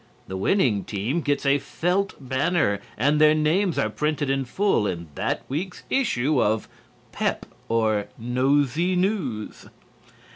[0.27, 5.09] The winning team gets a felt banner and their names are printed in full in
[5.13, 6.67] that week's issue of
[7.11, 9.67] "Pep" or "Nosey News."